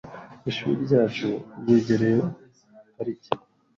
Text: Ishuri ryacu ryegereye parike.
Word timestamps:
Ishuri 0.49 0.73
ryacu 0.85 1.29
ryegereye 1.61 2.21
parike. 2.95 3.31